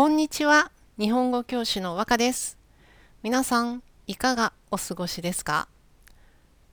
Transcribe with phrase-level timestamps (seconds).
[0.00, 0.70] こんにちは。
[0.98, 2.56] 日本語教師の和歌です。
[3.22, 5.68] 皆さん、いかがお過ごしですか？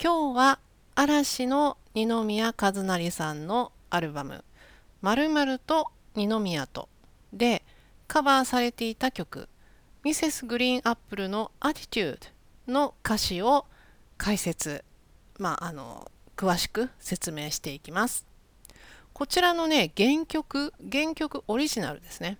[0.01, 0.59] 今日は
[0.95, 4.45] 嵐の二宮和也さんのアルバム
[5.03, 6.87] 「まると二宮と」
[7.33, 7.63] で
[8.07, 9.49] カバーされていた曲
[10.05, 12.31] ミセスグリーンアップルの「Attitude」
[12.65, 13.65] の歌詞を
[14.17, 14.85] 解説
[15.37, 18.25] まああの詳しく説明していきます
[19.11, 22.37] こちらのね原曲原曲オリジナルですね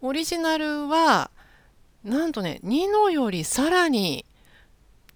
[0.00, 1.30] オリジナルは
[2.04, 4.24] なんとねニノよりさらに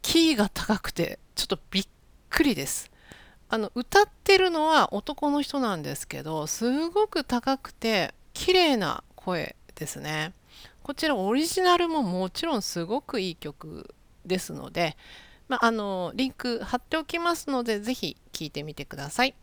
[0.02, 1.86] キーが高くてちょっとびっ
[2.30, 2.90] くりです。
[3.48, 10.32] あの歌ってるのは男の人なんですけどすごく高くて綺麗な声ですね。
[10.82, 13.94] こちらオリジナルももちろんすごくいい曲
[14.24, 14.96] ですので、
[15.48, 19.34] まあ、あのリンク貼っておきますのでぜひ聴いてみてください。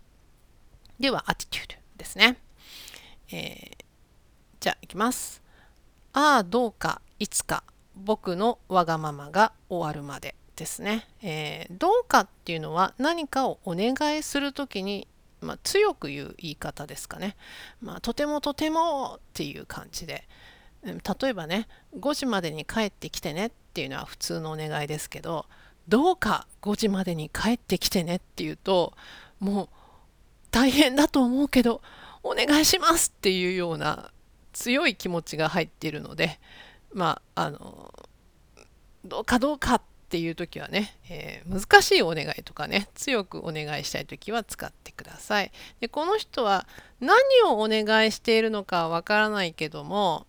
[0.99, 2.37] では、アティチュードですね。
[3.31, 3.85] えー、
[4.59, 5.41] じゃあ、いきます。
[6.11, 7.63] ああ、どうか、いつか、
[7.95, 11.07] 僕のわがままが終わるまでですね。
[11.21, 15.07] えー、どうかっていうのは何かをお願いするときに、
[15.39, 17.37] まあ、強く言う言い方ですかね。
[17.81, 20.27] まあ、とてもとてもっていう感じで。
[20.83, 25.45] 例えばね、5時までに帰ってきてねっていうのは普通のお願いですけど、
[25.87, 28.93] どうか5時までに帰ってきてねっていうと、
[29.39, 29.69] もう
[30.51, 31.81] 大変だと思うけど
[32.23, 34.11] お願いしますっていうような
[34.59, 36.39] 強い気持ちが入っているので
[36.93, 37.93] まああの
[39.05, 45.51] どうかどうかっていう時はね、えー、難しいお願いとかね強くお願いしたい時は使ってください。
[45.79, 46.67] でこの人は
[46.99, 50.27] 何をお願いしているのかわからないけども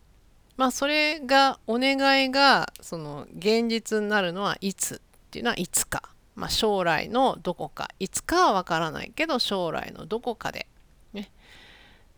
[0.57, 4.99] まあそれがお願いがその現実になるのはいつっ
[5.31, 10.67] ていうのはいつかまあ、将来のどこかいつかはわからないけど将来のどこかで、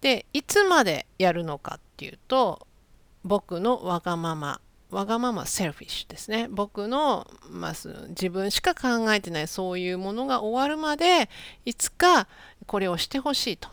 [0.03, 2.67] でいつまでやるのかっていうと
[3.25, 6.49] 僕のわがままわがままセルフィッシュですね。
[6.51, 7.73] 僕の、まあ、
[8.11, 11.31] 自分しか考えてないそういうものが終わるまで
[11.65, 12.29] いつか
[12.67, 13.71] これをしてほしいと。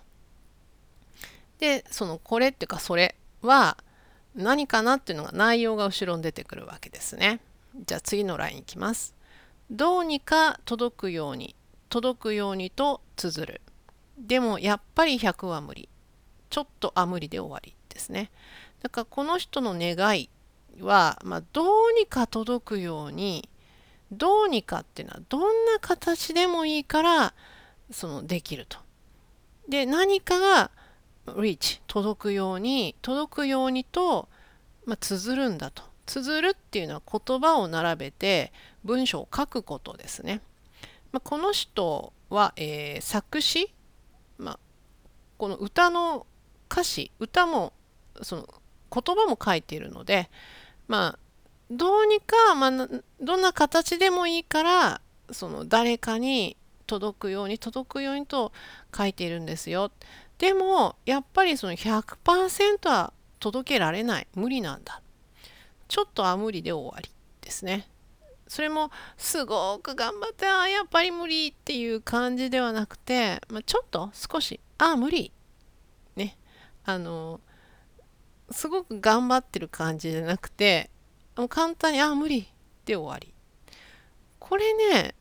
[1.57, 3.75] でそのこれっていうかそれは
[4.33, 7.41] 何かなっていうのが内容が後ろに出てくるわけですね。
[7.85, 9.13] じゃあ次のラインいきます。
[9.69, 11.55] どうにか届くように
[11.89, 13.61] 届くようにと綴る。
[14.17, 15.89] でもやっぱり100は無理。
[16.49, 18.31] ちょっとあ無理で終わりですね
[18.81, 20.29] だからこの人の願い
[20.79, 23.49] は、まあ、どうにか届くように
[24.11, 27.33] どうにかっていうのはどんな形でもいいから
[27.91, 28.77] そのできると。
[29.67, 30.71] で何かが
[31.27, 34.27] reach 届くように届くようにと、
[34.85, 35.83] まあ、綴るんだと。
[36.05, 38.51] 綴るっていうのは言葉を並べて
[38.83, 40.41] 文章を書くことですね。
[41.11, 43.71] まあ、この人は、えー、作詞、
[44.39, 44.59] まあ、
[45.37, 46.25] この歌の
[46.71, 47.73] 歌詞歌も
[48.21, 48.47] その
[48.91, 50.29] 言葉も書いているので
[50.87, 51.19] まあ
[51.71, 52.71] どうにか、まあ、
[53.21, 56.57] どんな形でもいいからその誰かに
[56.87, 58.51] 届くように届くようにと
[58.95, 59.91] 書いているんですよ。
[60.39, 65.01] でもやっぱりその100%は届けられない無理なんだ。
[65.87, 67.09] ちょっとは無理で終わり
[67.41, 67.87] ですね。
[68.47, 75.31] それもすごく頑張ってああやっぱり無理っていう感じではなくて、まあ、ちょっと少しああ無理
[76.89, 77.39] あの
[78.51, 80.89] すごく頑張ってる感じじゃなくて
[81.35, 82.47] もう簡単にああ無理
[82.85, 83.33] で終わり
[84.39, 85.13] これね、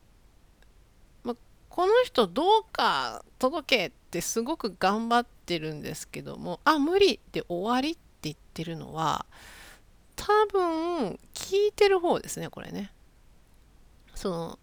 [1.23, 1.35] ま、
[1.69, 9.25] この人どうか届けってすごく頑張ってるんですけどもあ無理で終わりって言ってるのは
[10.15, 12.91] 多分聞いてる方ですねこれね。
[14.15, 14.59] その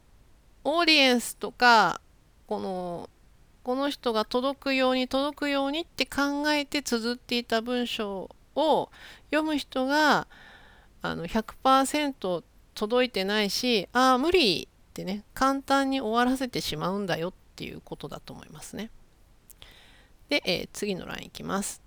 [0.64, 2.00] オーディエンスとか
[2.46, 3.08] この
[3.66, 8.90] この人が届くように届くようにって考えて綴っていた文章を
[9.32, 10.28] 読む人が
[11.02, 12.44] あの100%
[12.76, 18.92] 届いてないしああ無理ってね簡単に終わらせてしまうんだよっていうことだと思いますね。
[20.28, 21.82] で、えー、次の欄いきます。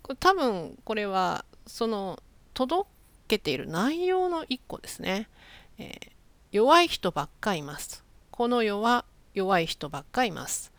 [0.00, 2.18] これ多分これはその
[2.54, 2.88] 届
[3.28, 5.28] けている内容の一個ですね。
[5.76, 6.10] えー
[6.52, 8.04] 弱い人ばっかいます。
[8.32, 10.72] この世は弱い人ばっかいます。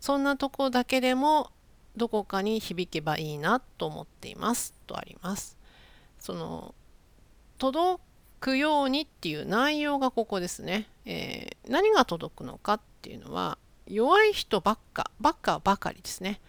[0.00, 1.50] そんなとこだけでも
[1.96, 5.56] どこかに響けばいいなと思っていますとあります。
[6.18, 6.74] その
[7.58, 8.02] 届
[8.40, 10.86] くようにっていう内容がここですね。
[11.04, 16.40] えー、何が届くのかっていうのは弱い人ばっかばっかばかりですね、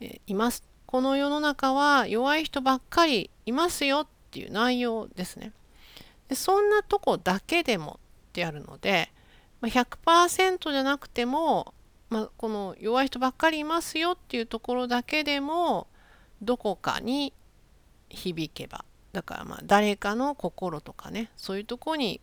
[0.00, 0.62] えー、います。
[0.86, 5.52] この世の中は弱い人ばっかりいますよっていう内容ですね。
[6.28, 7.98] でそんなとこだけでも
[8.28, 9.12] ってあるので、
[9.60, 11.74] ま、100%じゃなくても、
[12.08, 15.88] まあ、この弱い人ばっかりいますよっていうところだけでも
[16.40, 17.32] どこかに
[18.08, 22.20] 響けばだからまあ誰かの心とかねそういうとこに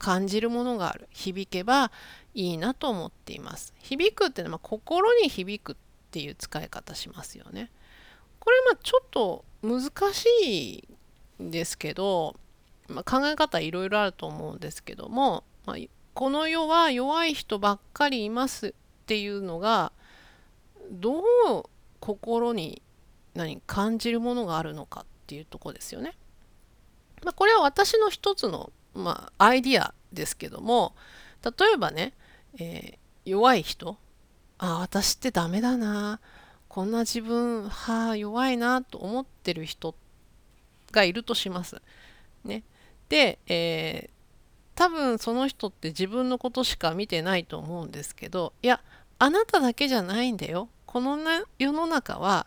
[0.00, 1.08] 感じるものがある。
[1.10, 1.92] 響けば
[2.34, 3.74] いいなと思っています。
[3.78, 5.76] 響くっていうのは心に響くっ
[6.10, 7.70] ていう使い方しますよね。
[8.38, 10.26] これまあちょっと難し
[11.38, 12.34] いんですけど、
[12.88, 15.76] まあ、考え方いろいろあると思うんですけども、まあ、
[16.14, 18.72] この世は弱い人ばっかりいますっ
[19.06, 19.92] ていうのが
[20.90, 21.22] どう
[22.00, 22.82] 心に
[23.34, 26.14] 何感じるものがあるのかっていうとこですよね。
[27.22, 30.94] まあ、これは私の一つの、まあ、アイディアですけども
[31.44, 32.14] 例えばね、
[32.58, 33.98] えー、弱い人
[34.58, 36.20] あ私ってダメだな
[36.68, 39.94] こんな自分は弱いなと思ってる人
[40.92, 41.82] がいるとします。
[42.44, 42.62] ね、
[43.08, 44.10] で、えー、
[44.80, 48.80] 多分その人って自分のことしか見てないと思うんですけどいや
[49.18, 52.46] あなただけじゃないんだよこの、ね、世の中は、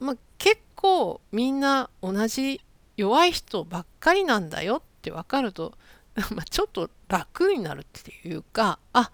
[0.00, 2.60] まあ、結構みんな同じ
[2.96, 5.74] 弱い人ばっかりなんだよって分かると
[6.34, 9.12] まちょっと楽になるっていうかあ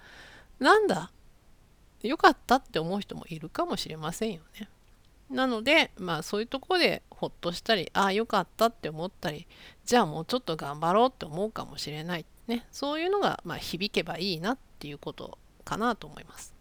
[0.59, 1.12] なんだ
[2.03, 4.71] よかったって思う人もいるかもしれませんよね。
[5.29, 9.47] なのでまあそういうとこでほっとしたりああよかったって思ったり
[9.85, 16.55] じゃあもうちょっと頑張ろうって思うかもしれない、ね、そういうのがま響けばいいなっていうことかなと思います。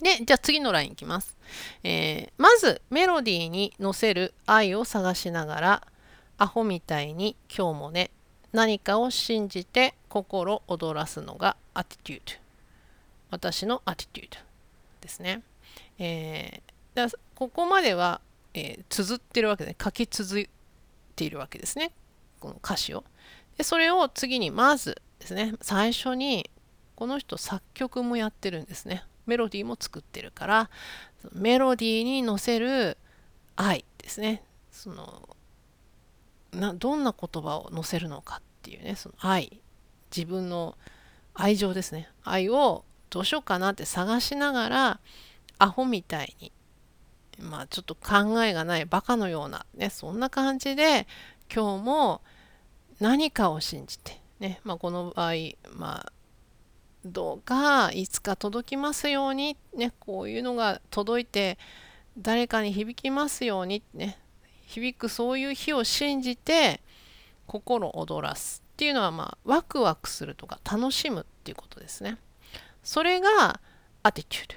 [0.00, 1.36] で、じゃあ次のラインいきます。
[1.82, 5.86] えー、まずメロディーに乗せる愛を探しながら、
[6.38, 8.10] アホみたいに今日もね、
[8.52, 12.44] 何かを信じて心躍らすのがアティテュード。
[13.30, 14.38] 私のアティテュード
[15.00, 15.42] ですね。
[15.98, 18.20] えー、だここまでは、
[18.52, 20.48] えー、綴ってるわけで、書き続い
[21.16, 21.90] ているわけですね。
[22.38, 23.04] この歌詞を。
[23.56, 26.50] でそれを次にまずですね、最初に
[26.96, 29.04] この人作曲もやってるんですね。
[29.26, 30.70] メロディーも作ってるから
[31.32, 32.98] メロディーに乗せる
[33.56, 34.42] 愛ですね。
[34.70, 35.28] その
[36.52, 39.60] などんな言葉を載せるのかっていうねその愛。
[40.14, 40.76] 自分の
[41.32, 42.08] 愛情ですね。
[42.22, 45.00] 愛をどうしようかなって探しながら
[45.58, 46.52] アホみたいに
[47.38, 51.06] まあちょっと考えがないバカのようなねそんな感じで
[51.52, 52.22] 今日も
[53.00, 55.32] 何かを信じてねまあこの場合
[55.76, 56.12] まあ
[57.04, 61.58] どうかいつか届きますように、ね、こういうのが届いて
[62.16, 64.18] 誰かに響きますように、ね、
[64.66, 66.80] 響くそういう日を信じて
[67.46, 72.16] 心躍らすっていうのはまあワクワクするとか楽しむっていうことですね。
[72.82, 73.60] それが
[74.02, 74.54] アティチュード。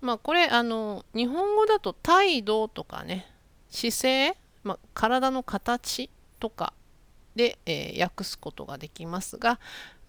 [0.00, 3.26] まあこれあの日本語だと態度とかね
[3.70, 6.72] 姿勢、まあ、体の形とか
[7.36, 9.58] で、えー、訳すことができますが、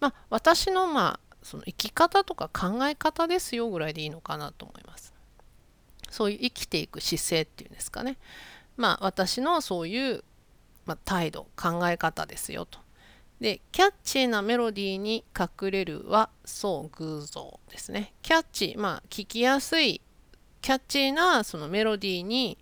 [0.00, 5.12] まあ、私のまあその生き方とか考え方ですよぐらいでいいのかなと思います。
[6.10, 8.16] そういう生きていく姿勢っていうんですかね。
[8.76, 10.24] まあ私のそういう、
[10.86, 12.78] まあ、態度考え方ですよと。
[13.40, 18.12] でキャッチーなメロディーに隠れるはそう偶像ですね。
[18.22, 20.00] キャッチーまあ聞きやすい
[20.62, 22.56] キャッチーなそのメロディーに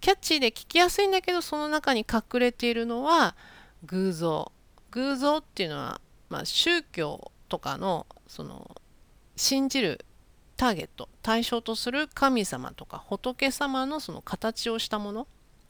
[0.00, 3.36] キャッチーで聞きやすいんだけどその中に隠れているのは
[3.84, 4.52] 偶像。
[4.90, 8.70] 偶像っていうのは、まあ、宗教とかのその
[9.36, 10.04] 信じる
[10.56, 15.26] ターゲット対象とする神様とか仏様のその形をしたもの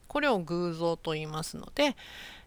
[0.07, 1.95] これを偶像と言いますので、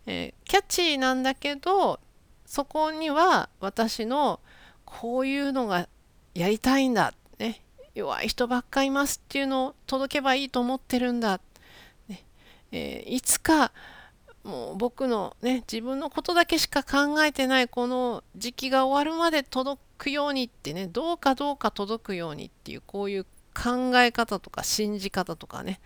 [0.06, 2.00] えー、キャッチーなんだけど
[2.46, 4.40] そこには私の
[4.84, 5.88] こういうのが
[6.34, 7.62] やりたいんだ、ね、
[7.94, 11.40] 弱い人ばっかいますっていうのを届けばいいと思ってるんだ、
[12.08, 12.24] ね
[12.72, 13.72] えー、いつか
[14.44, 25.80] もう僕のね自分のことだけしか考えてないこの時期が終わるまで届くようにってねどうかどうか届くようにっていうこういう考え方とか信じ方とかね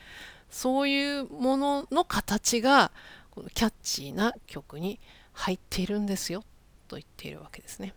[0.51, 2.93] そういうものの形が
[3.31, 5.01] このキャッチーな曲に
[5.33, 6.45] 入っているんですよ
[6.87, 7.93] と言っているわけですね。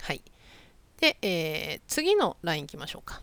[0.00, 0.22] はい。
[0.98, 3.20] で、えー、次のラインいきましょうか。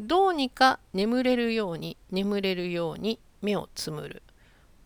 [0.00, 4.22] どうにか眠れるように眠れるように目をつむる。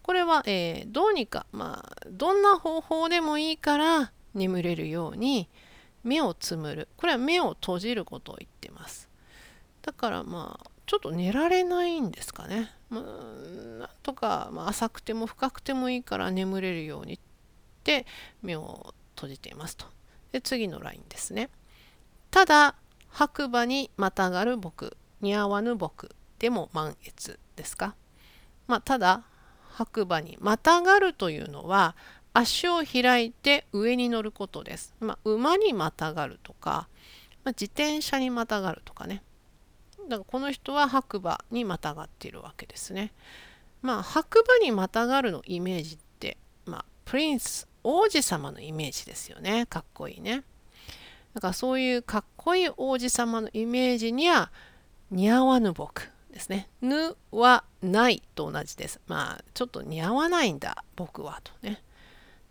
[0.02, 5.49] これは、えー、どうにか、まあ、どんな方法でもいいから眠れるように
[6.02, 6.88] 目をつむる。
[6.97, 9.09] これは目を閉じることを言ってます。
[9.82, 12.71] だからまあ、ちょっと寝られないんですかね。
[12.90, 17.18] まあ、なんとか、まあ、浅くても深くてもいいから眠れるようにっ
[17.85, 18.06] て
[18.42, 19.87] 目を閉じていますと。
[20.32, 21.49] で、次のラインですね。
[22.30, 22.75] ただ、
[23.09, 27.94] 白馬にまたがる僕、似合わぬ僕でも満月ですか。
[28.66, 29.25] まあ、ただ、
[29.73, 31.97] 白馬にまたがるというのは
[32.33, 34.95] 足を開いて上に乗ることです。
[35.00, 36.88] まあ、馬にまたがるとか、
[37.45, 39.23] まあ、自転車にまたがるとかね。
[40.09, 43.12] だからこの人は白馬にまたがっているわけですね。
[43.83, 50.45] まあ白馬にまたがるのイメージって、まあ、プリンス王子様のイメージですよねかっこいいね
[51.35, 54.52] だからそういうかっこいい王子様のイメージには
[55.11, 56.68] 似合わぬ僕ですね。
[56.80, 59.00] ぬはないと同じです。
[59.06, 61.82] まあちょっと似合わないんだ僕はとね。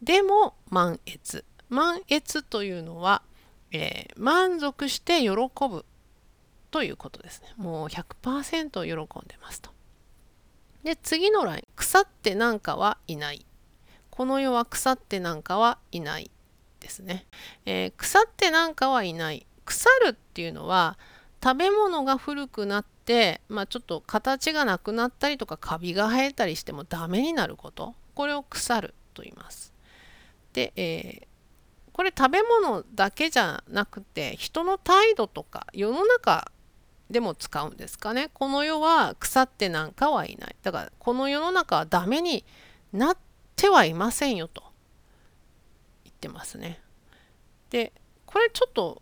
[0.02, 1.44] でも満悦。
[1.70, 3.22] 満悦というのは、
[3.72, 5.86] えー、満足して喜ぶ
[6.70, 7.54] ということですね。
[7.58, 9.72] もう100%喜んでますと。
[10.84, 11.68] で次のライン。
[11.76, 13.46] 腐ってなんかはいない。
[14.10, 16.30] この世は腐ってなんかはいない
[16.80, 17.26] ですね。
[17.66, 19.46] えー、腐ってなんかはいない。
[19.66, 20.98] 腐るっていうのは
[21.44, 22.92] 食べ物が古くなって、
[23.50, 29.74] まあ、ちょっと形がなくなったりとかカビが生えたりしてもダメになることこれを腐ると言います。
[30.54, 31.26] で、えー、
[31.94, 36.52] これ食べ物だけじゃなくて人の態度とか世の中
[37.10, 38.30] でも使うんですかね。
[38.34, 40.56] この世は腐ってなんかはいない。
[40.62, 42.46] だからこの世の中はダメに
[42.94, 43.18] なっ
[43.56, 44.64] てはいませんよと
[46.04, 46.82] 言ってますね。
[47.70, 47.92] で
[48.26, 49.02] これちょっと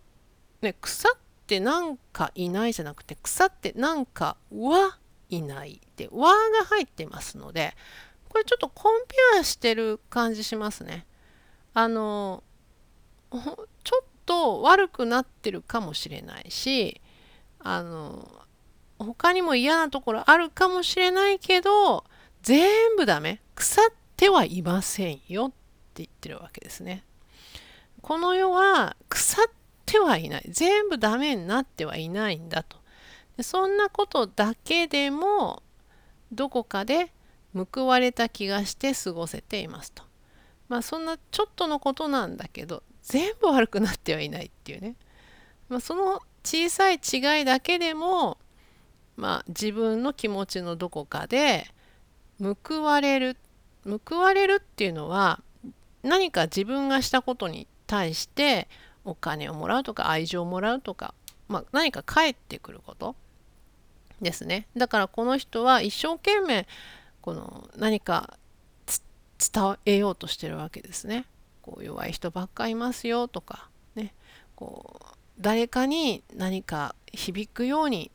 [0.62, 1.12] ね腐っ
[1.50, 7.76] ってなんかいないじゃなくて草ってなんかはいないで和が入ってますので
[8.30, 11.08] これちょっとコンペアしてる感じしますね。
[11.74, 12.44] あの
[13.32, 17.02] ちょっと悪くなってるかもしれないし
[17.60, 18.30] あの
[19.00, 22.04] 他にも嫌なところあるかもしれないけど
[22.44, 23.86] 全部ダメ腐っ
[24.18, 25.56] てはいませんよって
[26.04, 27.04] 言ってるわけですね。
[28.04, 29.46] この世は腐っ
[29.90, 30.46] ってはいない。
[30.48, 32.78] 全部ダメになってはいないんだと。
[33.38, 35.64] でそんなことだけでも
[36.32, 37.12] どこかで
[37.54, 40.04] 報われた気がして過ごせていますと。
[40.68, 44.96] まあそんなちょっとのことなんだけど全部悪くなってはいないっていうね、
[45.68, 48.38] まあ、その小さい違いだけでも
[49.18, 51.66] まあ自分の気持ちのどこかで
[52.40, 53.38] 報われる
[54.06, 55.42] 報われるっていうのは
[56.04, 58.68] 何か自分がしたことに対して
[59.06, 61.14] お金をもらうとか愛情をもらうとか、
[61.48, 63.16] まあ、何か返ってくること
[64.22, 64.68] ですね。
[64.76, 66.68] だからこの人は一生懸命
[67.22, 68.38] この何か
[68.86, 71.26] 伝えようとしてるわけですね。
[71.62, 74.14] こう弱い人ばっかいますよとかね。
[74.56, 75.06] こう
[75.40, 78.12] 誰かに何か響くように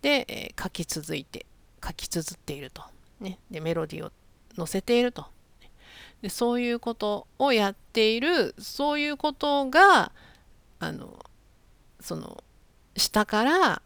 [0.00, 1.46] で、え、書き続いて
[1.82, 2.82] 書き綴っていると、
[3.20, 4.12] ね、でメロディーを
[4.56, 5.26] 載せていると。
[6.24, 10.10] でそういうことをやっているそういうことが
[10.78, 11.22] あの
[12.00, 12.42] その
[12.96, 13.82] 下から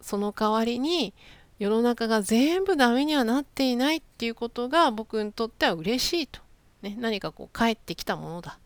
[0.00, 1.14] その代わりに
[1.60, 6.40] 世の中が全部ダメにはなっていないっていうことが僕にとっては嬉しいと、
[6.82, 8.58] ね、何かこう帰ってきたものだ、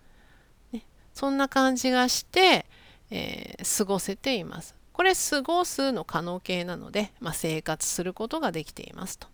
[0.73, 2.65] ね、そんな感じがして、
[3.11, 4.75] えー、過ごせています。
[4.95, 9.29] これ過ごすの可能形なので、まあ、生活することができていますと。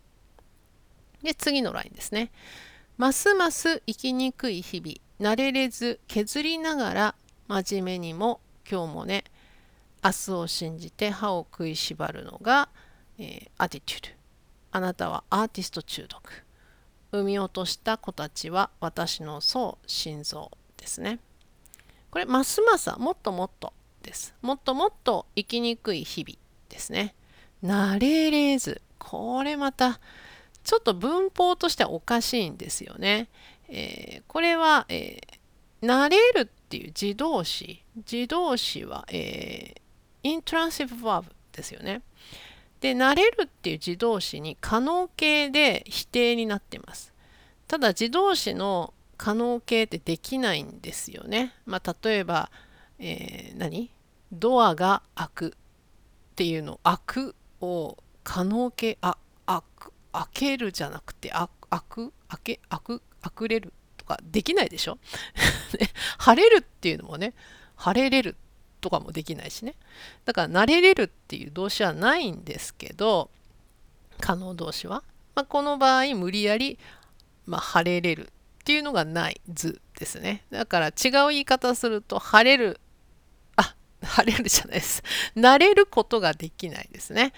[1.22, 2.32] で次のラインですね。
[2.98, 7.14] ますます生きにくい日々慣れれず削りながら
[7.48, 9.24] 真面目にも今日もね
[10.02, 12.68] 明日を信じて歯を食いしばるのが、
[13.18, 14.16] えー、アティチュード
[14.72, 16.44] あなたはアーティスト中毒。
[17.12, 21.18] 産み落とした子たちは私の層心臓ですね。
[22.10, 23.72] これますますもっともっと
[24.02, 24.34] です。
[24.42, 26.38] もっともっと生きにくい日々
[26.68, 27.14] ですね。
[27.64, 29.98] 慣れれずこれまた
[30.66, 33.28] ちょっと文法としてはおかしいんですよね。
[33.68, 37.84] えー、これは、えー、慣れるっていう自動詞。
[37.96, 42.02] 自動詞は、えー、イントランシブバーブですよね。
[42.80, 47.12] で、慣れるっていう自動詞に可能形で否定になってます。
[47.68, 51.54] ただ自動詞の可能形ってできないんですよね。
[51.64, 52.50] まあ、例えば、
[52.98, 53.92] えー、何？
[54.32, 55.50] ドアが開くっ
[56.34, 58.98] ていうの開くを可能形？
[59.00, 61.48] あ開く開けるじゃなくて開
[61.88, 62.12] く？
[62.28, 63.02] 開け開く？
[63.22, 63.48] 開く？
[63.48, 64.98] れるとかできないでしょ？
[66.18, 67.34] 晴れるっていうのもね
[67.76, 68.36] 晴れれる
[68.80, 69.74] とかもできないしね。
[70.24, 73.30] だから慣れれるっていう動詞はないんですけど
[74.20, 75.02] 可能動詞は、
[75.34, 76.78] まあ、この場合無理やり、
[77.46, 78.28] まあ、晴れれるっ
[78.64, 80.44] ていうのがない図ですね。
[80.50, 82.80] だから違う言い方すると晴れる
[83.56, 85.02] あ晴れるじゃないです。
[85.36, 87.32] 慣れることができないですね。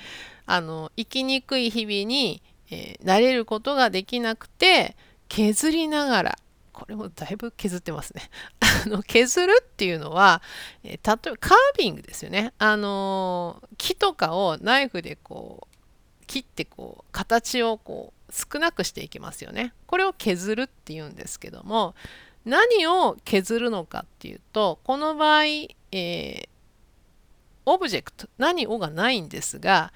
[0.47, 4.97] あの生きにくい日々にえー、慣れることができなくて
[5.29, 6.39] 削りながら
[6.79, 8.31] これもだいぶ削ってますね。
[8.61, 10.43] あの削るっていうのは、
[10.85, 12.53] えー、例えばカービングですよね。
[12.59, 19.75] あのー、木とかをナイフでこう切ってこう形をこう少なくしていきますよね。
[19.87, 21.97] これを削るっていうんですけども
[22.45, 26.49] 何を削るのかっていうとこの場合、えー、
[27.67, 29.93] オブジェクト何をがないんですが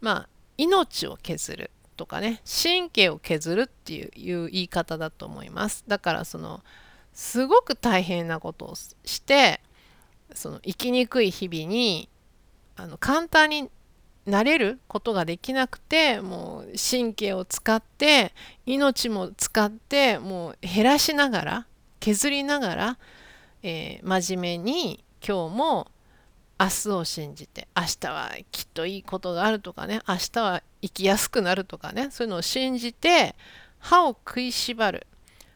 [0.00, 1.70] まあ命を削る。
[1.94, 5.84] とかね神経を削るっていう言い方だと思います。
[5.86, 6.62] だからその
[7.12, 9.60] すごく大変なことをして
[10.34, 12.08] その生きにくい日々に
[12.76, 13.70] あの簡単に
[14.26, 18.32] なれることができなくてもう神経を使って
[18.66, 21.66] 命も使ってもう減らしながら
[22.00, 22.98] 削りながら、
[23.62, 25.90] えー、真面目に今日も
[26.58, 33.34] 明日を信じて明日はきっといいことがあるとかね明日は生きやすくなるとかねそういうのを信じて
[33.78, 35.06] 歯を食いしばる。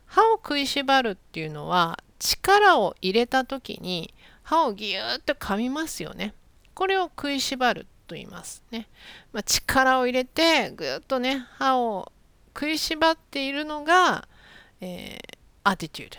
[0.07, 6.33] 歯を食いしばるっていうのは力を入れた時に歯をギューッと噛みますよね。
[6.75, 8.89] これを食いしばると言いますね、
[9.33, 12.11] まあ、力を入れてぐっとね歯を
[12.55, 14.27] 食いしばっているのが、
[14.81, 16.17] えー、アティチュード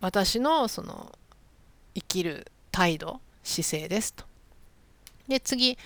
[0.00, 1.10] 私のその
[1.94, 4.24] 生きる態度姿勢ですと。
[5.26, 5.76] で次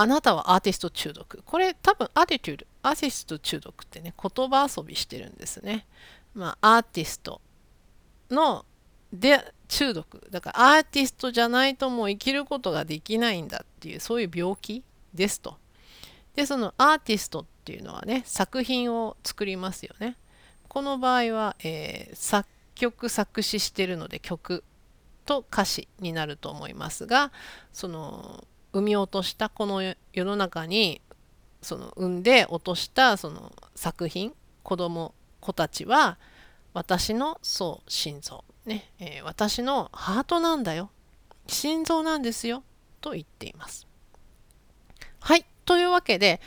[0.00, 1.42] あなたはアーティスト中毒。
[1.44, 5.86] これ多分アティチュードアーティスト中毒ってね言葉遊びしてるんですね。
[6.34, 7.40] まあアーティスト
[8.30, 8.64] の
[9.12, 10.26] で中毒。
[10.30, 15.56] だからアーティストじゃないともう生きることができないんだっていうそういう病気ですと。
[16.34, 20.16] でそのアーティストっていうのはね作品を作りますよね。
[20.68, 24.64] この場合は、えー、作曲作詞してるので曲
[25.26, 27.32] と歌詞になると思いますが
[27.72, 31.00] その生み落としたこの世の中に
[31.62, 36.18] その産んで落としたその作品子供子たちは
[36.72, 38.44] 私のそう心臓。
[38.66, 40.90] ね、えー、私のハートなんだよ。
[41.46, 42.62] 心臓なんですよ。
[43.00, 43.86] と言っています。
[45.20, 45.44] はい。
[45.64, 46.40] というわけで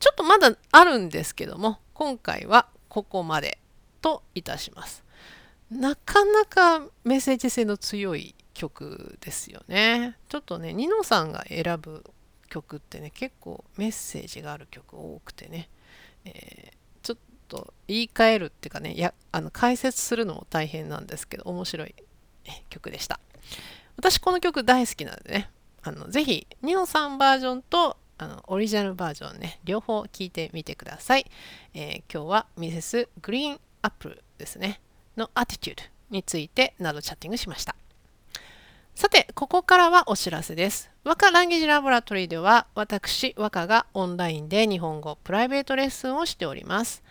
[0.00, 3.58] ちょっとまだあるんですけども今回はここまで
[4.00, 5.04] といたします。
[5.70, 10.16] なかなかメッセージ性の強い曲ですよね。
[10.28, 12.04] ちょっとねニノさんが選ぶ
[12.48, 15.68] 曲ってね結構メッセージがある曲多くてね、
[16.24, 16.84] えー
[17.48, 21.94] と言い換えるっていうかねやあの解説するのも大変なんですけど面白い
[22.68, 23.20] 曲でした。
[23.96, 25.50] 私この曲大好きなのでね
[25.82, 31.30] あのぜひニオさんバージョンとあのオリジナルバージョンね両方聴いてみてください、
[31.74, 34.80] えー、今日はミセスグリーンアップルですね
[35.16, 37.76] のアティチュードについてなどチャッティングしました。
[38.94, 40.88] さて、ここからはお知らせです。
[41.02, 47.02] 和歌ランゲージラボラトリーでは、私、和歌がオンラインで日本語プライベートレッスンをしております。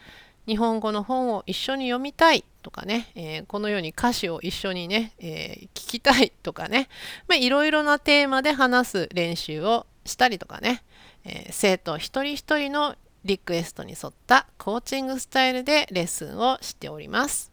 [0.47, 6.87] 日本語の本を一緒に読みたいとかね、えー、このように歌詞を一緒にね、えー、聞きたいとかね、
[7.27, 10.83] まあ、いろいろなテーマで話す練習をしたりとかね、
[11.25, 17.52] えー、生徒一人一人のリクエストに沿ったコーチングスタイルでレッスンをしております。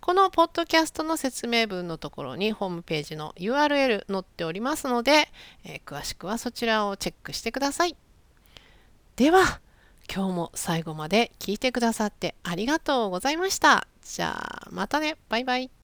[0.00, 5.28] このポッドキャストの説明文のところにホームページの URL 載っておりますので、
[5.64, 7.96] え詳しくはそちらをチェックしてください。
[9.16, 9.60] では、
[10.12, 13.86] 今日も最後まで聞いてくださってありがとうございました。
[14.02, 15.16] じゃあまたね。
[15.28, 15.77] バイバイ。